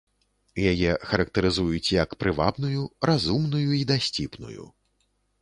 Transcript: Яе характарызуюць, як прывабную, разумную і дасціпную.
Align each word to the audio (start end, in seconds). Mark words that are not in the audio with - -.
Яе 0.71 0.91
характарызуюць, 1.09 1.93
як 2.03 2.15
прывабную, 2.23 2.81
разумную 3.11 3.63
і 3.83 3.85
дасціпную. 3.95 4.63